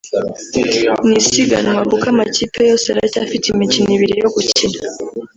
[1.07, 4.77] ni isiganwa kuko amakipe yose aracyafite imikino ibiri yo gukina